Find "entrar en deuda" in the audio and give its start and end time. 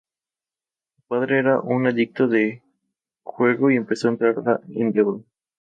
4.13-5.21